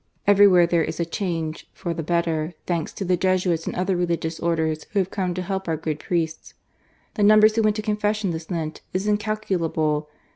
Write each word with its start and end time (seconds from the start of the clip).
Everywhere 0.25 0.65
there 0.65 0.83
is 0.83 0.99
a 0.99 1.05
change 1.05 1.69
for 1.73 1.93
the 1.93 2.01
better, 2.01 2.55
thanks 2.65 2.91
to 2.93 3.05
the 3.05 3.15
Jesuits 3.15 3.67
and 3.67 3.75
other 3.75 3.95
Religious 3.95 4.39
Orders 4.39 4.87
who 4.93 4.97
have 4.97 5.11
come 5.11 5.35
to 5.35 5.43
help 5.43 5.67
our 5.67 5.77
good 5.77 5.99
priests. 5.99 6.55
The 7.13 7.21
numbers 7.21 7.55
who 7.55 7.61
went 7.61 7.75
to 7.75 7.83
confession 7.83 8.31
this 8.31 8.49
Lent 8.49 8.81
is 8.95 9.05
incalculable. 9.05 10.09